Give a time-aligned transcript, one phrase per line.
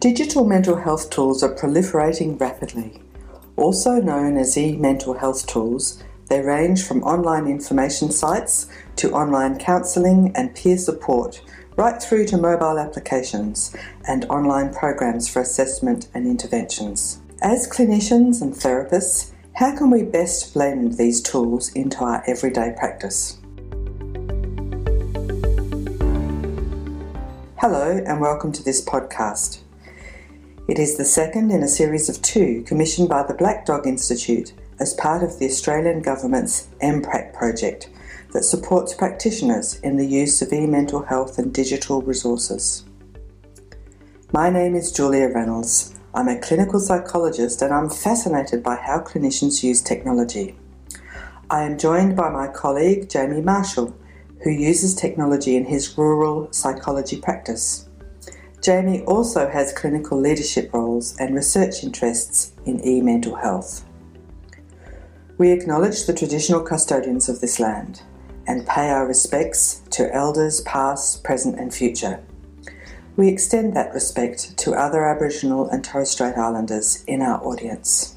[0.00, 3.02] Digital mental health tools are proliferating rapidly.
[3.56, 9.58] Also known as e mental health tools, they range from online information sites to online
[9.58, 11.42] counselling and peer support,
[11.74, 13.74] right through to mobile applications
[14.06, 17.20] and online programs for assessment and interventions.
[17.42, 23.38] As clinicians and therapists, how can we best blend these tools into our everyday practice?
[27.56, 29.64] Hello, and welcome to this podcast.
[30.68, 34.52] It is the second in a series of two commissioned by the Black Dog Institute
[34.78, 37.88] as part of the Australian Government's eMHPrac project
[38.34, 42.84] that supports practitioners in the use of e-mental health and digital resources.
[44.30, 45.94] My name is Julia Reynolds.
[46.14, 50.54] I'm a clinical psychologist and I'm fascinated by how clinicians use technology.
[51.48, 53.96] I am joined by my colleague Jamie Marshall,
[54.44, 57.87] who uses technology in his rural psychology practice.
[58.62, 63.84] Jamie also has clinical leadership roles and research interests in e mental health.
[65.38, 68.02] We acknowledge the traditional custodians of this land
[68.48, 72.20] and pay our respects to elders past, present, and future.
[73.16, 78.16] We extend that respect to other Aboriginal and Torres Strait Islanders in our audience.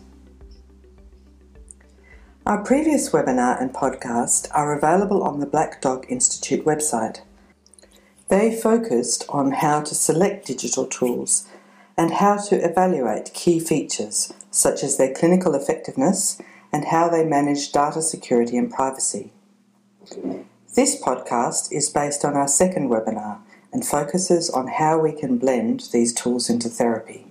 [2.45, 7.21] Our previous webinar and podcast are available on the Black Dog Institute website.
[8.31, 11.49] They focused on how to select digital tools
[11.97, 17.73] and how to evaluate key features such as their clinical effectiveness and how they manage
[17.73, 19.33] data security and privacy.
[20.75, 23.39] This podcast is based on our second webinar
[23.73, 27.27] and focuses on how we can blend these tools into therapy.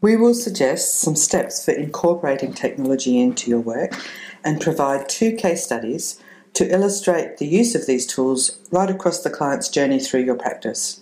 [0.00, 3.92] We will suggest some steps for incorporating technology into your work
[4.42, 6.18] and provide two case studies
[6.54, 11.00] to illustrate the use of these tools right across the client's journey through your practice,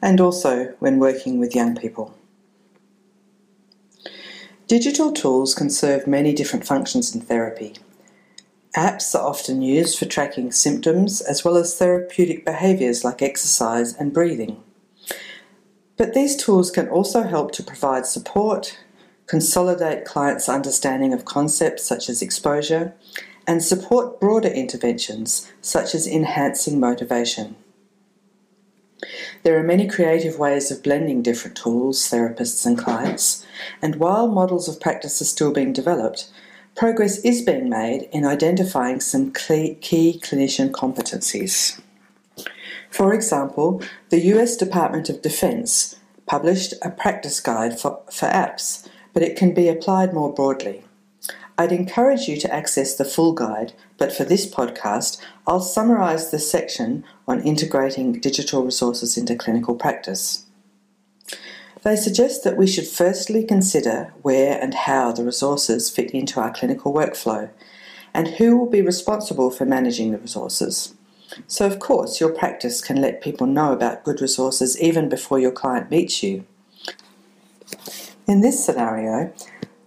[0.00, 2.14] and also when working with young people.
[4.66, 7.74] Digital tools can serve many different functions in therapy.
[8.76, 14.12] Apps are often used for tracking symptoms as well as therapeutic behaviours like exercise and
[14.14, 14.62] breathing.
[15.96, 18.78] But these tools can also help to provide support,
[19.26, 22.94] consolidate clients' understanding of concepts such as exposure,
[23.50, 27.56] and support broader interventions such as enhancing motivation.
[29.42, 33.44] There are many creative ways of blending different tools, therapists, and clients,
[33.82, 36.30] and while models of practice are still being developed,
[36.76, 41.80] progress is being made in identifying some key clinician competencies.
[42.88, 49.24] For example, the US Department of Defense published a practice guide for, for apps, but
[49.24, 50.84] it can be applied more broadly.
[51.60, 56.38] I'd encourage you to access the full guide, but for this podcast, I'll summarise the
[56.38, 60.46] section on integrating digital resources into clinical practice.
[61.82, 66.50] They suggest that we should firstly consider where and how the resources fit into our
[66.50, 67.50] clinical workflow
[68.14, 70.94] and who will be responsible for managing the resources.
[71.46, 75.52] So, of course, your practice can let people know about good resources even before your
[75.52, 76.46] client meets you.
[78.26, 79.34] In this scenario,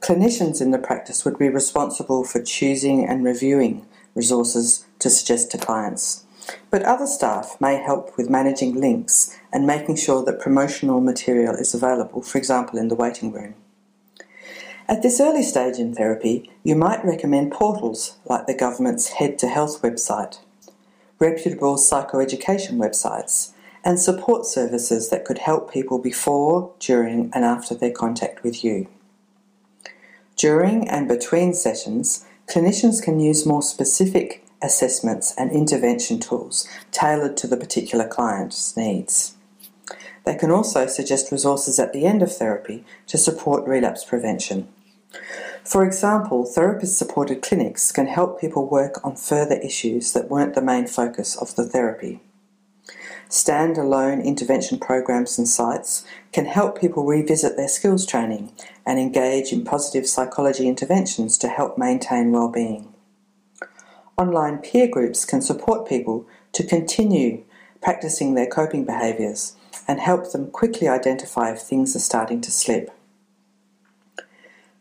[0.04, 5.58] Clinicians in the practice would be responsible for choosing and reviewing resources to suggest to
[5.58, 6.26] clients.
[6.70, 11.74] But other staff may help with managing links and making sure that promotional material is
[11.74, 13.56] available, for example, in the waiting room.
[14.90, 19.48] At this early stage in therapy, you might recommend portals like the government's Head to
[19.48, 20.40] Health website,
[21.18, 23.54] reputable psychoeducation websites,
[23.86, 28.90] and support services that could help people before, during, and after their contact with you.
[30.36, 37.48] During and between sessions, clinicians can use more specific assessments and intervention tools tailored to
[37.48, 39.36] the particular client's needs.
[40.26, 44.70] They can also suggest resources at the end of therapy to support relapse prevention.
[45.64, 50.62] For example, therapist supported clinics can help people work on further issues that weren't the
[50.62, 52.22] main focus of the therapy.
[53.34, 58.52] Standalone intervention programs and sites can help people revisit their skills training
[58.86, 62.94] and engage in positive psychology interventions to help maintain well-being.
[64.20, 67.44] Online peer groups can support people to continue
[67.82, 69.56] practicing their coping behaviours
[69.88, 72.92] and help them quickly identify if things are starting to slip.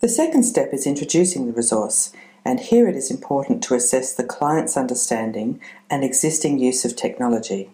[0.01, 2.13] The second step is introducing the resource,
[2.45, 5.59] and here it is important to assess the client's understanding
[5.89, 7.71] and existing use of technology.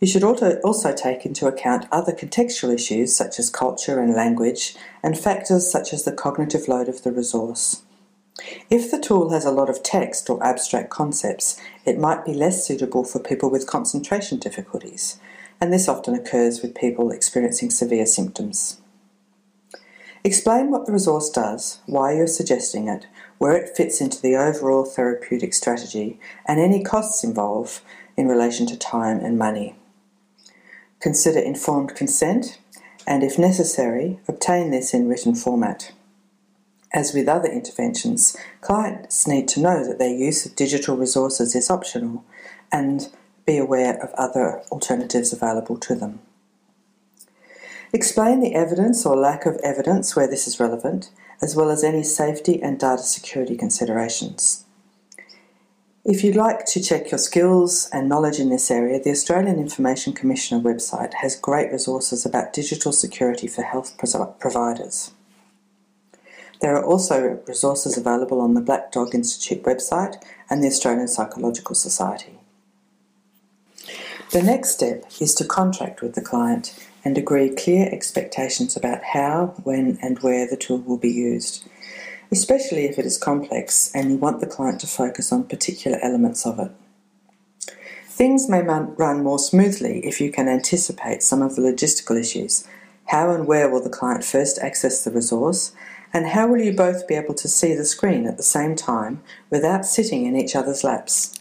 [0.00, 5.18] You should also take into account other contextual issues such as culture and language, and
[5.18, 7.82] factors such as the cognitive load of the resource.
[8.70, 12.64] If the tool has a lot of text or abstract concepts, it might be less
[12.64, 15.18] suitable for people with concentration difficulties.
[15.60, 18.80] and this often occurs with people experiencing severe symptoms.
[20.24, 23.06] Explain what the resource does, why you're suggesting it,
[23.38, 27.80] where it fits into the overall therapeutic strategy, and any costs involved
[28.16, 29.76] in relation to time and money.
[31.00, 32.58] Consider informed consent,
[33.06, 35.92] and if necessary, obtain this in written format.
[36.92, 41.70] As with other interventions, clients need to know that their use of digital resources is
[41.70, 42.24] optional
[42.72, 43.08] and
[43.46, 46.20] be aware of other alternatives available to them.
[47.92, 51.10] Explain the evidence or lack of evidence where this is relevant,
[51.40, 54.64] as well as any safety and data security considerations.
[56.08, 60.14] If you'd like to check your skills and knowledge in this area, the Australian Information
[60.14, 65.10] Commissioner website has great resources about digital security for health providers.
[66.62, 70.16] There are also resources available on the Black Dog Institute website
[70.48, 72.38] and the Australian Psychological Society.
[74.32, 76.72] The next step is to contract with the client
[77.04, 81.68] and agree clear expectations about how, when, and where the tool will be used,
[82.30, 86.46] especially if it is complex and you want the client to focus on particular elements
[86.46, 86.70] of it.
[88.06, 92.66] Things may run more smoothly if you can anticipate some of the logistical issues.
[93.06, 95.72] How and where will the client first access the resource?
[96.12, 99.22] And how will you both be able to see the screen at the same time
[99.50, 101.38] without sitting in each other's laps?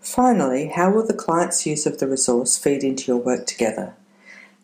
[0.00, 3.94] Finally, how will the client's use of the resource feed into your work together?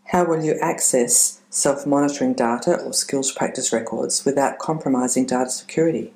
[0.04, 6.12] How will you access self monitoring data or skills practice records without compromising data security?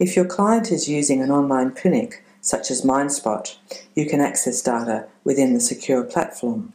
[0.00, 3.56] If your client is using an online clinic, such as MindSpot,
[3.94, 6.72] you can access data within the secure platform.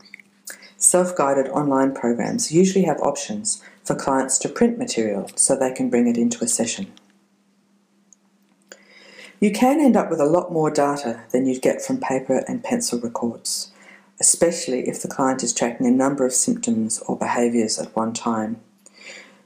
[0.77, 5.89] Self guided online programs usually have options for clients to print material so they can
[5.89, 6.93] bring it into a session.
[9.41, 12.63] You can end up with a lot more data than you'd get from paper and
[12.63, 13.71] pencil records,
[14.19, 18.59] especially if the client is tracking a number of symptoms or behaviours at one time.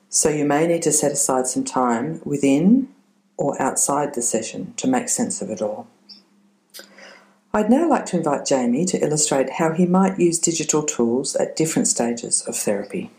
[0.09, 2.89] So you may need to set aside some time within
[3.37, 5.87] or outside the session to make sense of it all.
[7.53, 11.55] I'd now like to invite Jamie to illustrate how he might use digital tools at
[11.55, 13.11] different stages of therapy.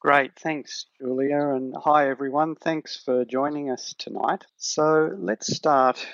[0.00, 2.54] Great, thanks, Julia, and hi everyone.
[2.54, 4.44] Thanks for joining us tonight.
[4.56, 6.06] So let's start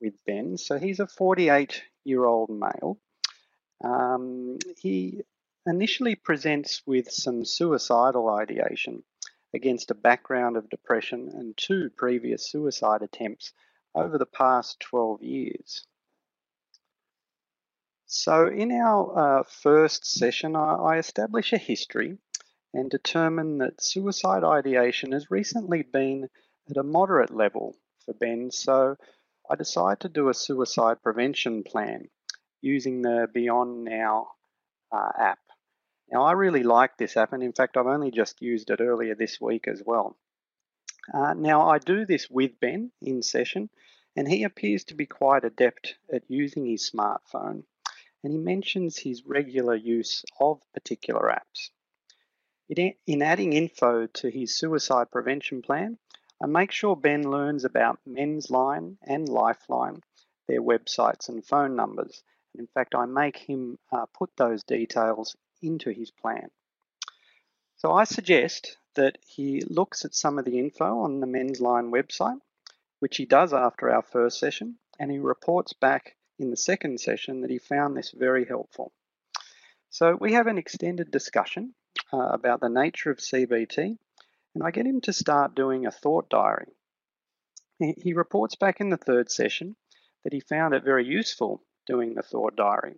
[0.00, 0.56] with Ben.
[0.56, 2.98] So he's a 48 year old male.
[3.82, 5.22] Um, he
[5.66, 9.04] initially presents with some suicidal ideation
[9.54, 13.52] against a background of depression and two previous suicide attempts
[13.94, 15.86] over the past 12 years.
[18.06, 22.18] So, in our uh, first session, I, I establish a history
[22.72, 26.28] and determine that suicide ideation has recently been
[26.70, 28.96] at a moderate level for Ben, so
[29.48, 32.08] I decide to do a suicide prevention plan
[32.60, 34.28] using the Beyond Now
[34.92, 35.38] uh, app.
[36.10, 39.14] Now, I really like this app, and in fact, I've only just used it earlier
[39.14, 40.16] this week as well.
[41.12, 43.68] Uh, now, I do this with Ben in session,
[44.16, 47.64] and he appears to be quite adept at using his smartphone,
[48.24, 51.70] and he mentions his regular use of particular apps.
[53.06, 55.98] In adding info to his suicide prevention plan,
[56.42, 60.02] I make sure Ben learns about Men's Line and Lifeline,
[60.46, 62.22] their websites and phone numbers.
[62.54, 66.50] And in fact, I make him uh, put those details into his plan.
[67.76, 71.92] So I suggest that he looks at some of the info on the Men's Line
[71.92, 72.40] website,
[72.98, 77.42] which he does after our first session, and he reports back in the second session
[77.42, 78.92] that he found this very helpful.
[79.90, 81.74] So we have an extended discussion
[82.12, 83.96] uh, about the nature of CBT,
[84.54, 86.72] and I get him to start doing a thought diary.
[87.78, 89.76] He, he reports back in the third session
[90.24, 92.94] that he found it very useful doing the thought diary.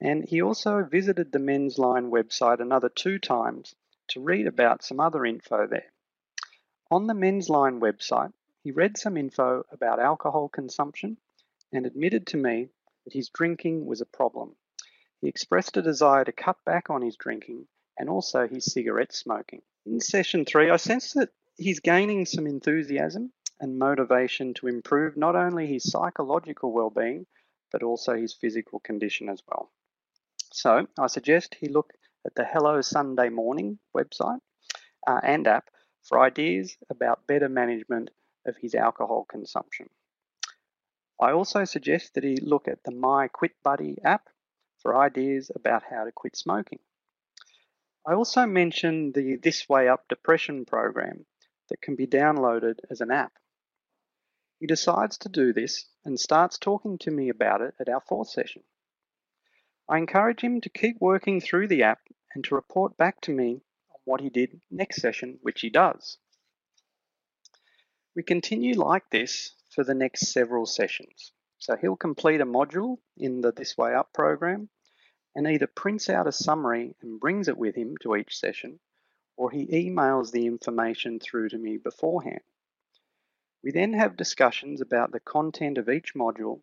[0.00, 3.76] And he also visited the Men's Line website another two times
[4.08, 5.92] to read about some other info there.
[6.90, 8.32] On the Men's Line website,
[8.62, 11.18] he read some info about alcohol consumption
[11.72, 12.68] and admitted to me
[13.04, 14.56] that his drinking was a problem.
[15.20, 17.66] He expressed a desire to cut back on his drinking
[17.98, 19.62] and also his cigarette smoking.
[19.86, 25.36] In session three, I sense that he's gaining some enthusiasm and motivation to improve not
[25.36, 27.26] only his psychological well-being,
[27.72, 29.70] but also his physical condition as well.
[30.52, 31.92] So I suggest he look
[32.24, 34.40] at the Hello Sunday Morning website
[35.06, 35.70] uh, and app
[36.02, 38.10] for ideas about better management
[38.46, 39.88] of his alcohol consumption.
[41.20, 44.28] I also suggest that he look at the My Quit Buddy app
[44.78, 46.78] for ideas about how to quit smoking.
[48.06, 51.26] I also mentioned the This Way Up depression program
[51.68, 53.32] that can be downloaded as an app.
[54.58, 58.30] He decides to do this and starts talking to me about it at our fourth
[58.30, 58.62] session.
[59.88, 62.00] I encourage him to keep working through the app
[62.34, 66.18] and to report back to me on what he did next session, which he does.
[68.14, 71.32] We continue like this for the next several sessions.
[71.58, 74.70] So he'll complete a module in the This Way Up program
[75.34, 78.80] and either prints out a summary and brings it with him to each session,
[79.36, 82.40] or he emails the information through to me beforehand.
[83.62, 86.62] We then have discussions about the content of each module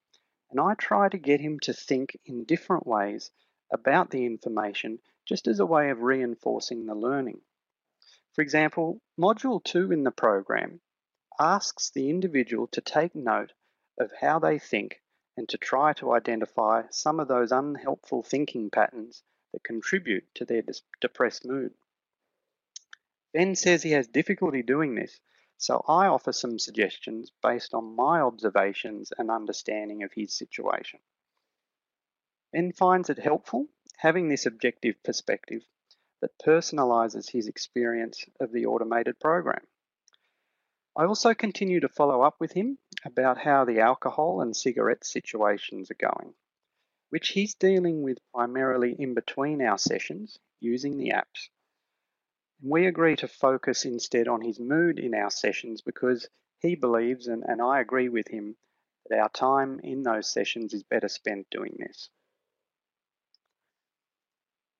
[0.54, 3.32] and I try to get him to think in different ways
[3.72, 7.42] about the information just as a way of reinforcing the learning.
[8.34, 10.82] For example, Module 2 in the program
[11.40, 13.54] asks the individual to take note
[14.00, 15.02] of how they think
[15.36, 19.24] and to try to identify some of those unhelpful thinking patterns
[19.54, 20.62] that contribute to their
[21.02, 21.74] depressed mood.
[23.34, 25.20] Ben says he has difficulty doing this
[25.64, 31.00] so I offer some suggestions based on my observations and understanding of his situation.
[32.52, 35.62] Ben finds it helpful having this objective perspective
[36.20, 39.66] that personalises his experience of the automated program.
[40.98, 45.90] I also continue to follow up with him about how the alcohol and cigarette situations
[45.90, 46.34] are going,
[47.10, 51.48] which he's dealing with primarily in between our sessions using the apps
[52.64, 56.28] we agree to focus instead on his mood in our sessions because
[56.60, 58.56] he believes, and, and I agree with him,
[59.10, 62.10] that our time in those sessions is better spent doing this.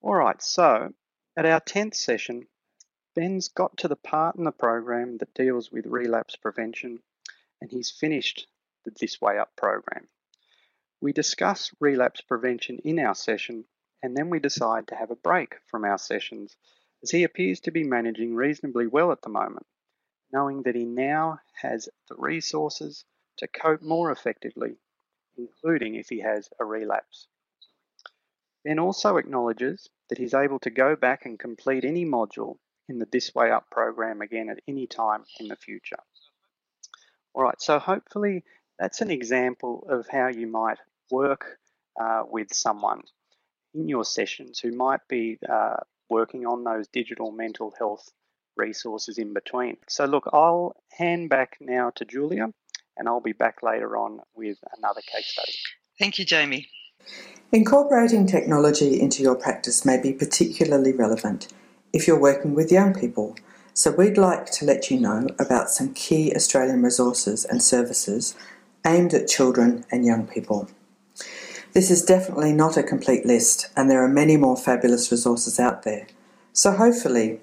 [0.02, 0.94] All right, so
[1.36, 2.48] at our 10th session,
[3.16, 7.04] Ben's got to the part in the program that deals with relapse prevention
[7.60, 8.48] and he's finished
[8.86, 10.08] the This Way Up program.
[11.02, 13.66] We discuss relapse prevention in our session
[14.02, 16.56] and then we decide to have a break from our sessions
[17.04, 19.68] as he appears to be managing reasonably well at the moment,
[20.32, 23.06] knowing that he now has the resources
[23.38, 24.78] to cope more effectively,
[25.38, 27.28] including if he has a relapse.
[28.64, 32.58] Ben also acknowledges that he's able to go back and complete any module
[32.88, 36.00] in the This Way Up program again at any time in the future.
[37.34, 38.44] All right, so hopefully
[38.80, 40.78] that's an example of how you might
[41.12, 41.60] work
[42.00, 43.02] uh, with someone
[43.74, 45.78] in your sessions who might be uh,
[46.10, 48.12] working on those digital mental health
[48.56, 49.78] resources in between.
[49.88, 52.48] So, look, I'll hand back now to Julia
[52.98, 55.54] and I'll be back later on with another case study.
[56.00, 56.68] Thank you, Jamie.
[57.52, 61.48] Incorporating technology into your practice may be particularly relevant
[61.92, 63.36] if you're working with young people.
[63.74, 68.36] So, we'd like to let you know about some key Australian resources and services
[68.86, 70.70] aimed at children and young people.
[71.74, 75.82] This is definitely not a complete list, and there are many more fabulous resources out
[75.82, 76.06] there.
[76.54, 77.42] So hopefully,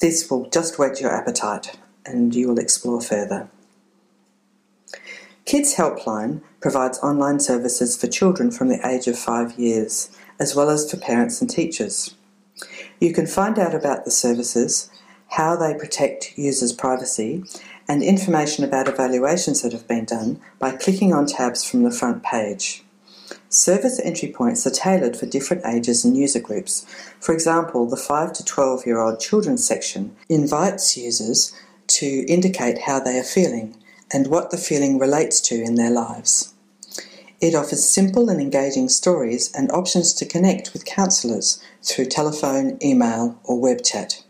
[0.00, 3.50] this will just whet your appetite and you will explore further.
[5.44, 10.10] Kids Helpline provides online services for children from the age of five years,
[10.40, 12.14] as well as for parents and teachers.
[13.00, 14.90] You can find out about the services,
[15.32, 17.44] how they protect users' privacy,
[17.86, 22.22] and information about evaluations that have been done by clicking on tabs from the front
[22.22, 22.82] page.
[23.50, 26.84] Service entry points are tailored for different ages and user groups.
[27.18, 31.52] For example, the 5 to 12 year old children's section invites users
[31.88, 33.74] to indicate how they are feeling
[34.12, 36.52] and what the feeling relates to in their lives.
[37.40, 43.38] It offers simple and engaging stories and options to connect with counsellors through telephone, email,
[43.44, 44.24] or web chat.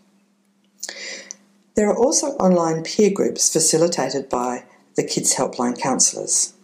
[1.75, 6.55] There are also online peer groups facilitated by the Kids Helpline counsellors.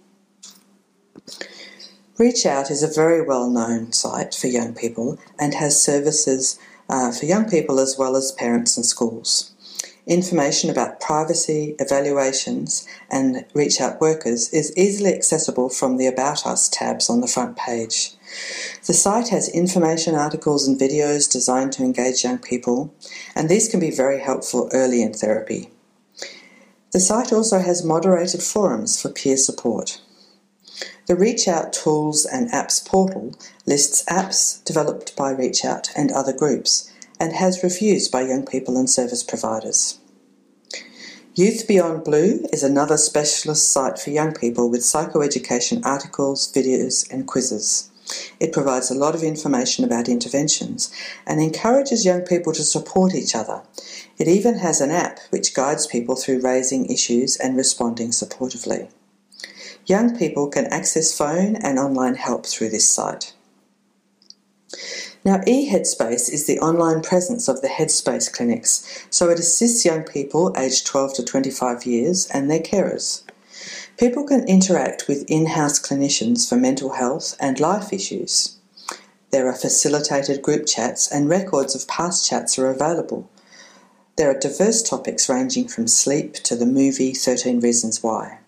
[2.17, 7.11] Reach Out is a very well known site for young people and has services uh,
[7.11, 9.51] for young people as well as parents and schools.
[10.07, 16.69] Information about privacy, evaluations, and Reach Out workers is easily accessible from the About Us
[16.69, 18.13] tabs on the front page.
[18.87, 22.95] The site has information articles and videos designed to engage young people,
[23.35, 25.71] and these can be very helpful early in therapy.
[26.93, 30.01] The site also has moderated forums for peer support.
[31.07, 33.35] The ReachOut Tools and Apps portal
[33.67, 38.89] lists apps developed by ReachOut and other groups and has reviews by young people and
[38.89, 39.99] service providers.
[41.35, 47.27] Youth Beyond Blue is another specialist site for young people with psychoeducation articles, videos, and
[47.27, 47.91] quizzes.
[48.41, 50.91] It provides a lot of information about interventions
[51.27, 53.63] and encourages young people to support each other.
[54.17, 58.89] It even has an app which guides people through raising issues and responding supportively.
[59.87, 63.35] Young people can access phone and online help through this site.
[65.25, 70.55] Now, eHeadspace is the online presence of the Headspace clinics, so it assists young people
[70.57, 73.23] aged 12 to 25 years and their carers.
[73.99, 78.57] People can interact with in house clinicians for mental health and life issues.
[79.31, 83.29] There are facilitated group chats and records of past chats are available.
[84.17, 88.39] There are diverse topics ranging from sleep to the movie 13 Reasons Why.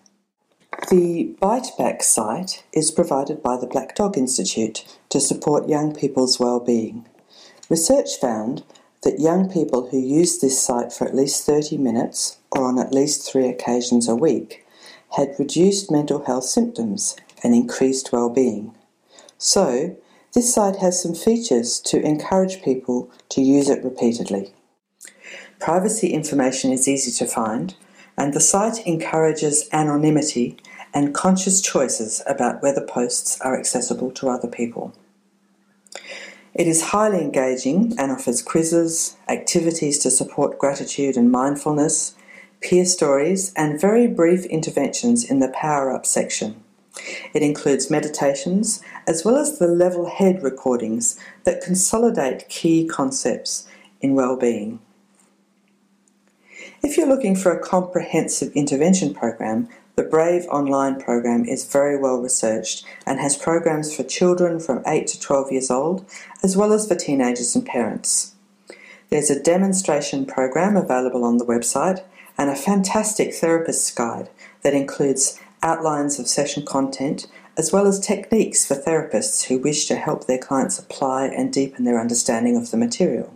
[0.85, 7.05] The Biteback site is provided by the Black Dog Institute to support young people's well-being.
[7.67, 8.63] Research found
[9.03, 12.93] that young people who use this site for at least 30 minutes or on at
[12.93, 14.65] least three occasions a week
[15.17, 18.73] had reduced mental health symptoms and increased well-being.
[19.37, 19.97] So,
[20.33, 24.53] this site has some features to encourage people to use it repeatedly.
[25.59, 27.75] Privacy information is easy to find,
[28.17, 30.57] and the site encourages anonymity
[30.93, 34.93] and conscious choices about whether posts are accessible to other people.
[36.53, 42.15] It is highly engaging and offers quizzes, activities to support gratitude and mindfulness,
[42.61, 46.63] peer stories, and very brief interventions in the Power Up section.
[47.33, 53.67] It includes meditations as well as the level head recordings that consolidate key concepts
[54.01, 54.79] in well-being.
[56.83, 62.21] If you're looking for a comprehensive intervention program, the BRAVE online program is very well
[62.21, 66.05] researched and has programs for children from 8 to 12 years old,
[66.43, 68.35] as well as for teenagers and parents.
[69.09, 72.03] There's a demonstration program available on the website
[72.37, 74.29] and a fantastic therapist's guide
[74.61, 77.25] that includes outlines of session content
[77.57, 81.85] as well as techniques for therapists who wish to help their clients apply and deepen
[81.85, 83.33] their understanding of the material.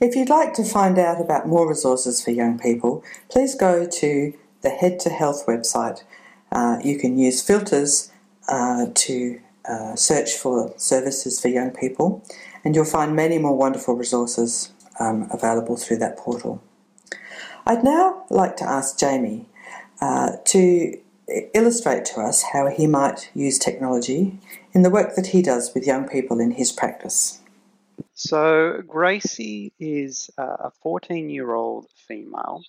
[0.00, 4.34] If you'd like to find out about more resources for young people, please go to
[4.62, 6.02] the Head to Health website.
[6.52, 8.10] Uh, you can use filters
[8.48, 12.24] uh, to uh, search for services for young people,
[12.64, 16.62] and you'll find many more wonderful resources um, available through that portal.
[17.66, 19.46] I'd now like to ask Jamie
[20.00, 20.98] uh, to
[21.54, 24.38] illustrate to us how he might use technology
[24.72, 27.40] in the work that he does with young people in his practice.
[28.14, 32.62] So, Gracie is a 14 year old female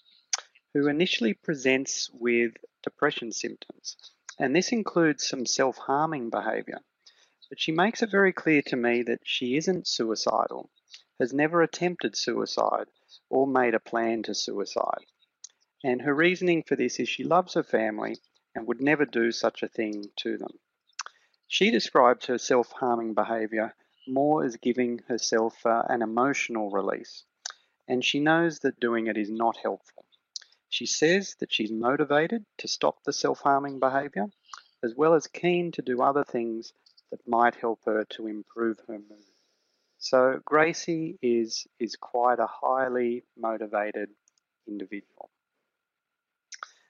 [0.74, 3.98] who initially presents with depression symptoms,
[4.40, 6.80] and this includes some self harming behaviour.
[7.50, 10.70] But she makes it very clear to me that she isn't suicidal,
[11.20, 12.88] has never attempted suicide,
[13.30, 15.06] or made a plan to suicide.
[15.84, 18.18] And her reasoning for this is she loves her family
[18.56, 20.60] and would never do such a thing to them.
[21.48, 23.76] She describes her self harming behaviour
[24.08, 27.26] more as giving herself uh, an emotional release,
[27.88, 30.06] and she knows that doing it is not helpful.
[30.72, 34.28] She says that she's motivated to stop the self harming behaviour,
[34.82, 36.72] as well as keen to do other things
[37.12, 39.26] that might help her to improve her mood.
[39.98, 44.12] So Gracie is, is quite a highly motivated
[44.66, 45.30] individual.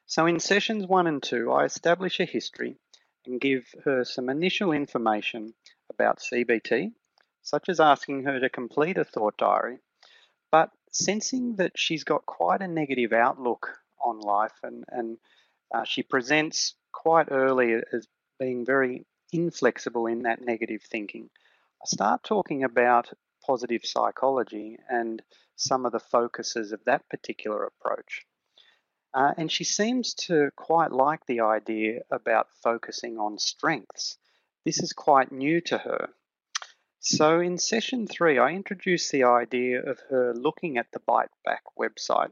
[0.05, 2.77] So in sessions one and two, I establish a history
[3.25, 5.55] and give her some initial information
[5.89, 6.93] about CBT,
[7.41, 9.79] such as asking her to complete a thought diary,
[10.51, 13.69] but sensing that she's got quite a negative outlook
[14.03, 15.17] on life and, and
[15.73, 18.07] uh, she presents quite early as
[18.39, 21.29] being very inflexible in that negative thinking.
[21.81, 23.09] I start talking about
[23.45, 25.21] positive psychology and
[25.55, 28.25] some of the focuses of that particular approach.
[29.13, 34.17] Uh, and she seems to quite like the idea about focusing on strengths.
[34.65, 36.09] This is quite new to her.
[37.03, 41.63] So in session three, I introduced the idea of her looking at the Bite Back
[41.75, 42.31] website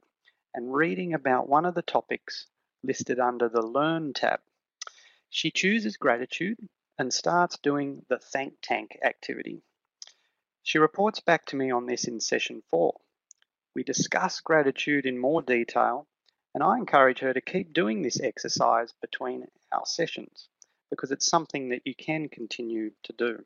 [0.53, 2.45] and reading about one of the topics
[2.84, 4.41] listed under the Learn tab.
[5.32, 6.60] She chooses gratitude
[6.99, 9.63] and starts doing the Thank Tank activity.
[10.62, 12.93] She reports back to me on this in session four.
[13.73, 16.05] We discuss gratitude in more detail,
[16.53, 20.47] and I encourage her to keep doing this exercise between our sessions
[20.91, 23.45] because it's something that you can continue to do.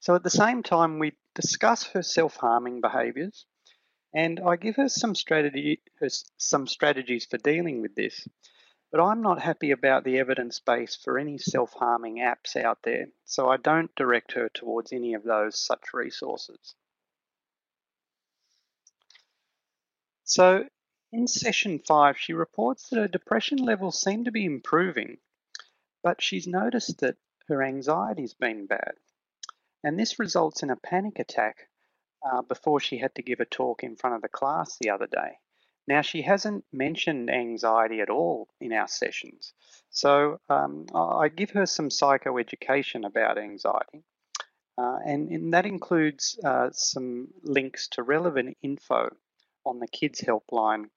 [0.00, 3.46] So at the same time, we discuss her self-harming behaviours,
[4.14, 5.82] and I give her some strategy,
[6.38, 8.26] some strategies for dealing with this.
[8.92, 13.48] But I'm not happy about the evidence base for any self-harming apps out there, so
[13.48, 16.74] I don't direct her towards any of those such resources.
[20.24, 20.64] So
[21.12, 25.18] in session five, she reports that her depression levels seem to be improving,
[26.02, 27.16] but she's noticed that
[27.48, 28.94] her anxiety's been bad.
[29.84, 31.68] And this results in a panic attack
[32.24, 35.06] uh, before she had to give a talk in front of the class the other
[35.06, 35.38] day.
[35.88, 39.52] Now, she hasn't mentioned anxiety at all in our sessions.
[39.90, 44.02] So um, I give her some psychoeducation about anxiety.
[44.78, 49.08] Uh, and, and, that includes uh, some links to relevant info
[49.64, 50.90] on the Kids Helpline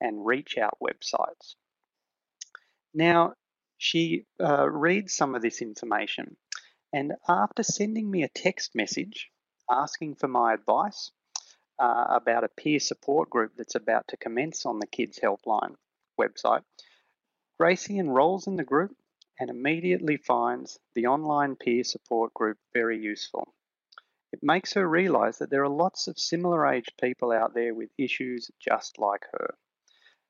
[0.00, 1.54] and Reach Out websites.
[2.94, 3.34] Now,
[3.76, 6.36] she uh, reads some of this information
[6.96, 9.30] And after sending me a text message
[9.70, 11.10] asking for my advice
[11.78, 15.74] uh, about a peer support group that's about to commence on the Kids Helpline
[16.18, 16.62] website,
[17.60, 18.96] Gracie enrolls in the group
[19.38, 23.46] and immediately finds the online peer support group very useful.
[24.32, 27.90] It makes her realise that there are lots of similar aged people out there with
[27.98, 29.54] issues just like her.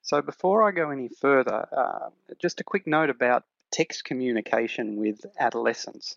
[0.03, 2.11] So before I go any further, uh,
[2.43, 6.17] just a quick note about text communication with adolescents.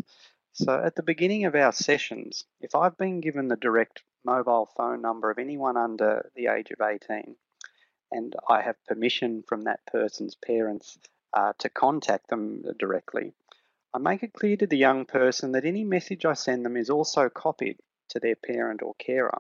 [0.53, 5.01] So at the beginning of our sessions, if I've been given the direct mobile phone
[5.01, 7.35] number of anyone under the age of 18,
[8.12, 10.97] and I have permission from that person's parents
[11.33, 13.33] uh, to contact them directly,
[13.93, 16.89] I make it clear to the young person that any message I send them is
[16.89, 19.39] also copied to their parent or carer.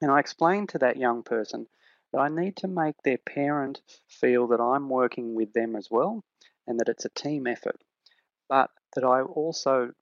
[0.00, 1.68] And I explain to that young person
[2.12, 6.24] that I need to make their parent feel that I'm working with them as well
[6.66, 7.80] and that it's a team effort,
[8.48, 9.92] but that I also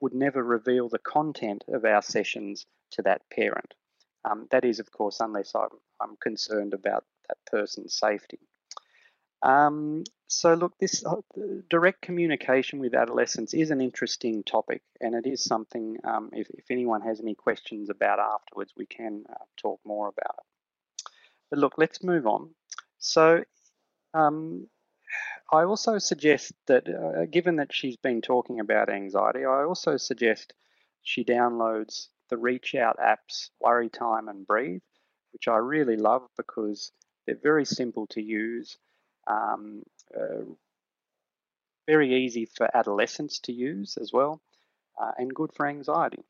[0.00, 3.74] would never reveal the content of our sessions to that parent.
[4.24, 5.68] Um, that is, of course, unless I'm,
[6.00, 8.38] I'm concerned about that person's safety.
[9.42, 11.16] Um, so, look, this uh,
[11.68, 16.64] direct communication with adolescents is an interesting topic, and it is something, um, if, if,
[16.70, 21.04] anyone has any questions about afterwards, we can uh, talk more about it.
[21.50, 22.50] But look, let's move on.
[22.98, 23.44] So,
[24.14, 24.66] um,
[25.54, 30.52] I also suggest that, uh, given that she's been talking about anxiety, I also suggest
[31.02, 34.82] she downloads the Reach Out apps, Worry Time and Breathe,
[35.32, 36.90] which I really love because
[37.24, 38.76] they're very simple to use
[39.28, 40.44] um, uh,
[41.86, 44.42] very easy for adolescents to use as well,
[45.00, 46.24] uh, and good for anxiety.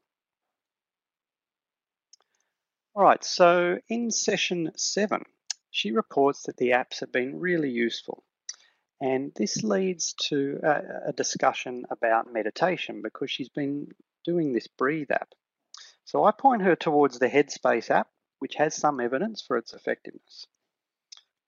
[2.95, 5.25] All right, so in session seven,
[5.71, 8.23] she reports that the apps have been really useful.
[9.01, 13.89] And this leads to a, a discussion about meditation because she's been
[14.25, 15.35] doing this Breathe app.
[16.05, 20.47] So I point her towards the Headspace app, which has some evidence for its effectiveness.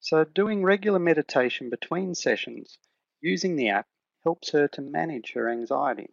[0.01, 2.79] So doing regular meditation between sessions
[3.21, 3.87] using the app
[4.23, 6.11] helps her to manage her anxiety.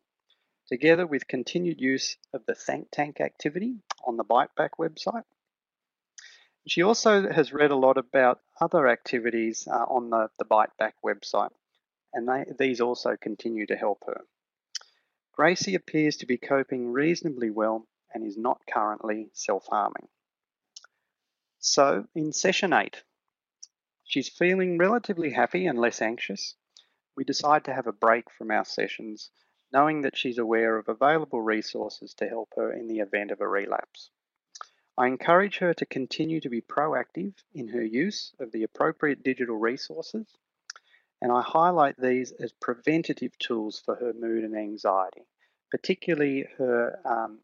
[0.67, 5.25] Together with continued use of the Thank Tank activity on the Biteback website.
[6.67, 10.95] She also has read a lot about other activities uh, on the, the Bite Back
[11.05, 11.51] website,
[12.13, 14.21] and they, these also continue to help her.
[15.33, 20.07] Gracie appears to be coping reasonably well and is not currently self harming.
[21.59, 23.03] So, in session 8,
[24.05, 26.55] She's feeling relatively happy and less anxious.
[27.15, 29.31] We decide to have a break from our sessions,
[29.71, 33.47] knowing that she's aware of available resources to help her in the event of a
[33.47, 34.11] relapse.
[34.97, 39.57] I encourage her to continue to be proactive in her use of the appropriate digital
[39.57, 40.27] resources,
[41.21, 45.25] and I highlight these as preventative tools for her mood and anxiety,
[45.71, 47.39] particularly her um,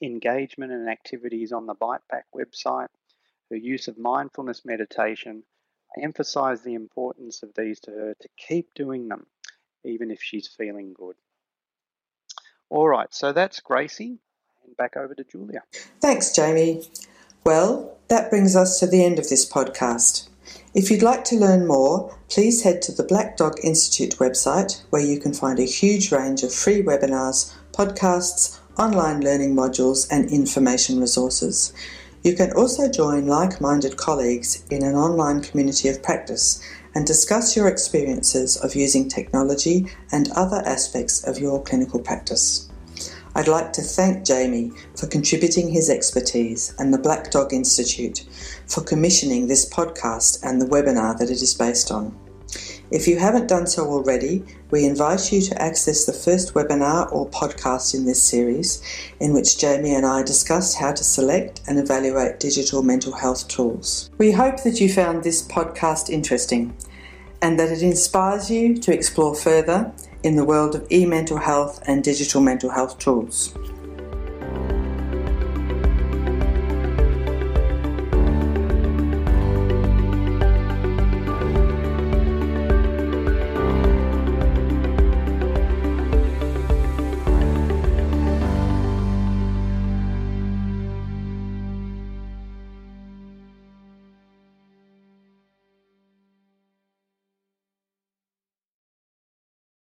[0.00, 2.88] engagement and activities on the Biteback website,
[3.50, 5.44] her use of mindfulness meditation,
[5.96, 9.26] I emphasize the importance of these to her to keep doing them,
[9.84, 11.16] even if she's feeling good.
[12.70, 14.18] All right, so that's Gracie.
[14.76, 15.62] Back over to Julia.
[16.00, 16.88] Thanks, Jamie.
[17.44, 20.28] Well, that brings us to the end of this podcast.
[20.74, 25.02] If you'd like to learn more, please head to the Black Dog Institute website where
[25.02, 31.00] you can find a huge range of free webinars, podcasts, online learning modules, and information
[31.00, 31.72] resources.
[32.22, 36.62] You can also join like minded colleagues in an online community of practice
[36.94, 42.68] and discuss your experiences of using technology and other aspects of your clinical practice.
[43.36, 48.24] I'd like to thank Jamie for contributing his expertise and the Black Dog Institute
[48.68, 52.16] for commissioning this podcast and the webinar that it is based on.
[52.92, 57.28] If you haven't done so already, we invite you to access the first webinar or
[57.30, 58.80] podcast in this series,
[59.18, 64.10] in which Jamie and I discuss how to select and evaluate digital mental health tools.
[64.16, 66.76] We hope that you found this podcast interesting
[67.42, 69.92] and that it inspires you to explore further
[70.24, 73.54] in the world of e mental health and digital mental health tools.